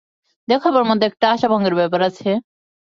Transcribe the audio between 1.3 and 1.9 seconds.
আশাভঙ্গের